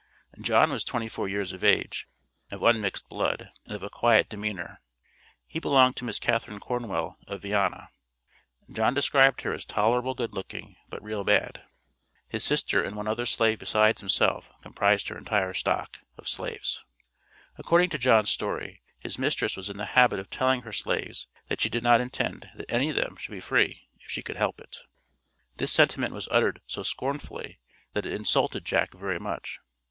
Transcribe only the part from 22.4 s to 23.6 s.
that any of them should be